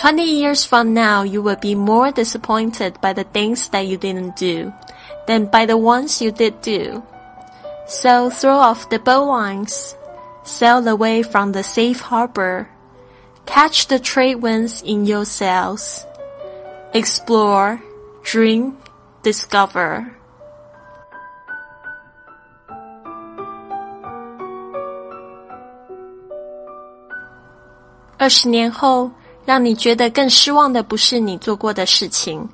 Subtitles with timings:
[0.00, 4.36] Twenty years from now, you will be more disappointed by the things that you didn't
[4.36, 4.72] do
[5.26, 7.02] than by the ones you did do.
[7.86, 9.96] So throw off the bowlines,
[10.44, 12.68] sail away from the safe harbor,
[13.46, 16.04] catch the trade winds in your sails,
[16.92, 17.80] explore,
[18.22, 18.76] dream,
[19.22, 20.12] discover.
[28.18, 29.10] 二十年后，
[29.44, 32.48] 让你觉得更失望的不是你做过的事情，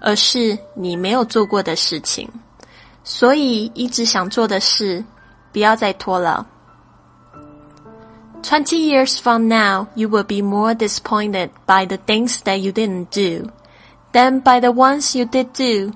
[0.00, 2.28] 而是你没有做过的事情。
[3.04, 5.04] 所以，一直想做的事，
[5.52, 6.46] 不要再拖了。
[8.42, 13.50] Twenty years from now, you will be more disappointed by the things that you didn't do
[14.12, 15.92] than by the ones you did do.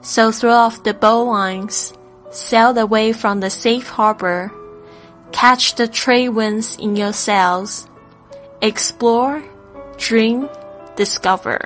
[0.00, 1.92] So throw off the bowlines,
[2.30, 4.50] sail away from the safe harbor,
[5.30, 7.86] catch the trade winds in your sails
[8.60, 9.42] explore,
[9.97, 10.47] dream,
[10.95, 11.57] discover。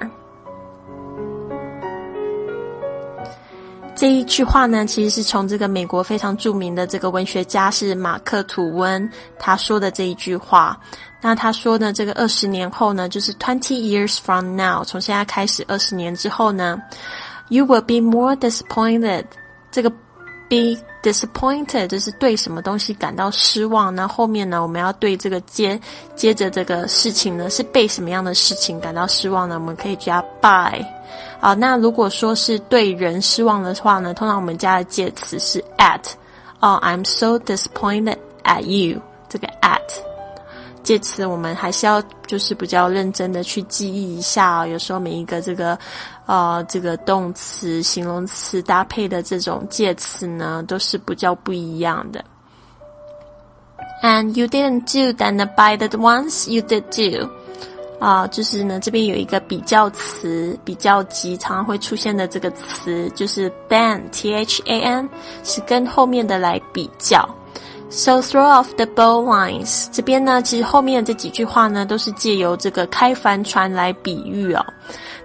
[3.96, 10.80] 这一句话呢，其实是从这个美国非常著名的这个文学家是马克吐温他说的这一句话。
[11.20, 16.80] 那他说呢，这个二十年后呢，就是 twenty years from now，从现在开始二十年之后呢
[17.50, 19.26] ，you will be more disappointed。
[19.72, 19.92] 这个
[20.50, 23.94] be disappointed 就是对什么东西感到失望。
[23.94, 25.80] 那后面呢，我们要对这个接
[26.16, 29.56] 接着这个事情呢，是被什么样的事情感到失望呢？
[29.56, 30.86] 我们可以加 by。
[31.40, 36.02] 好，那如果说是对人失望的话呢，通常我们加的介词是 at。
[36.60, 39.00] 哦，I'm so disappointed at you。
[39.30, 40.07] 这个 at。
[40.88, 45.78] 介词我们还是要就是比较认真的去记忆一下哦，有时候每一个这个，
[46.28, 52.24] 呃，这个动词、形容词搭配的这种介词呢，都是比较不一样的。
[54.02, 57.30] And you didn't do then by the ones you did do，
[58.00, 65.10] 啊，就是呢这边有一个比较词，比较级常常会出现的这个词，就是 than，t h a n，
[65.44, 67.28] 是跟后面的来比较。
[67.90, 69.88] So throw off the bowlines。
[69.92, 74.66] 这边呢，其实后面的这几句话呢，都是借由这个开帆船来比喻哦。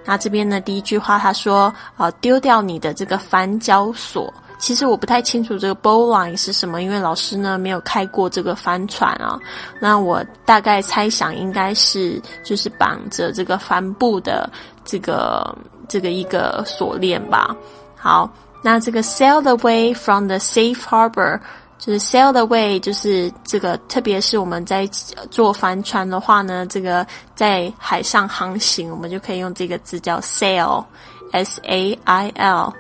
[0.05, 4.33] 那这边呢，第一句话他说啊，丢掉你的这个帆脚索。
[4.59, 9.37] 其实我不太清楚这个 bowline 是什么，因为老师呢没有开过这个帆船啊。
[9.81, 14.49] 那我大概猜想应该是就是绑着这个帆布的
[14.85, 15.53] 这个
[15.89, 17.55] 这个一个锁链吧。
[17.97, 21.41] 好，那这个 sail away from the safe harbor。
[21.85, 24.87] 就是 sail away，就是这个，特别是我们在
[25.33, 27.05] 坐帆船的话呢，这个
[27.35, 32.73] 在海上航行，我们就可以用这个字叫 sail，s a i l。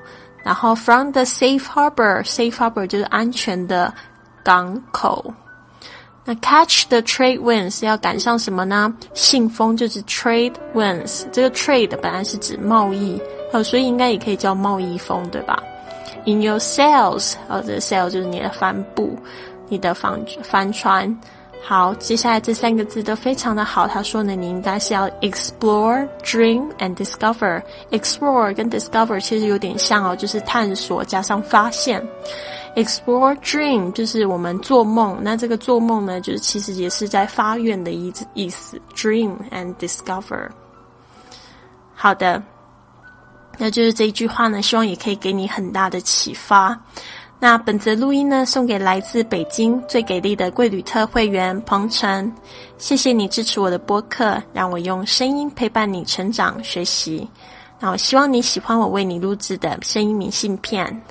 [0.45, 3.93] 然后 from the safe harbor，safe harbor 就是安全的
[4.45, 5.35] 港口。
[6.25, 8.95] 那 catch the trade winds 要赶上什么呢？
[9.15, 13.21] 信封就是 trade winds，这个 trade 本来是指贸易，
[13.53, 15.61] 呃，所以应该也可以叫贸易风，对吧
[16.25, 19.17] ？In your sails，或者 sail 就是你的帆布，
[19.69, 21.19] 你的帆帆船。
[21.65, 23.87] 好，接下来这三个字都非常的好。
[23.87, 27.63] 他说呢，你应该是要 explore, dream and discover。
[27.93, 32.05] explore 跟 discover 其实有点像哦，就是探索加上发现。
[32.75, 38.81] explore, dream 就是我们做梦，那这个做梦呢，就是其实也是在发愿的意意思。
[38.97, 40.49] dream and discover。
[41.95, 42.43] 好的。
[43.59, 46.79] 那就是这一句话呢，希望也可以给你很大的启发。
[47.39, 52.33] 那本则录音呢，送给来自北京最给力的贵旅特会员彭程，
[52.79, 57.29] 谢谢你支持我的播客，让我用声音陪伴你成长学习。
[57.81, 61.03] 那我希望你喜欢我为你录制的声音明信片。